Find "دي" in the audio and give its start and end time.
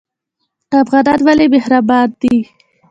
2.19-2.37